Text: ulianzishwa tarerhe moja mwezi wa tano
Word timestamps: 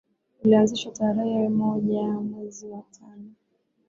ulianzishwa 0.43 0.91
tarerhe 0.91 1.49
moja 1.49 2.01
mwezi 2.03 2.67
wa 2.67 2.83
tano 2.99 3.31